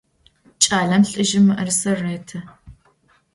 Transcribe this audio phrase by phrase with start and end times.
[0.63, 2.39] Ç'alem lh'ızjım mı'erıser rêtı.